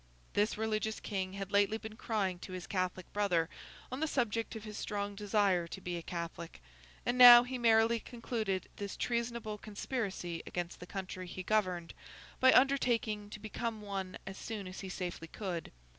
This 0.33 0.57
religious 0.57 0.99
king 0.99 1.33
had 1.33 1.51
lately 1.51 1.77
been 1.77 1.95
crying 1.95 2.39
to 2.39 2.53
his 2.53 2.65
Catholic 2.65 3.13
brother 3.13 3.47
on 3.91 3.99
the 3.99 4.07
subject 4.07 4.55
of 4.55 4.63
his 4.63 4.75
strong 4.75 5.13
desire 5.13 5.67
to 5.67 5.79
be 5.79 5.95
a 5.95 6.01
Catholic; 6.01 6.59
and 7.05 7.19
now 7.19 7.43
he 7.43 7.59
merrily 7.59 7.99
concluded 7.99 8.67
this 8.77 8.97
treasonable 8.97 9.59
conspiracy 9.59 10.41
against 10.47 10.79
the 10.79 10.87
country 10.87 11.27
he 11.27 11.43
governed, 11.43 11.93
by 12.39 12.51
undertaking 12.51 13.29
to 13.29 13.39
become 13.39 13.83
one 13.83 14.17
as 14.25 14.39
soon 14.39 14.65
as 14.67 14.79
he 14.79 14.89
safely 14.89 15.27
could. 15.27 15.71